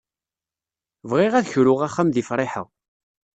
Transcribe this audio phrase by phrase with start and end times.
[1.09, 2.63] Bɣiɣ ad kruɣ axxam di Friḥa.